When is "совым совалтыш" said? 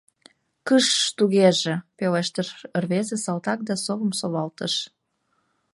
3.85-4.73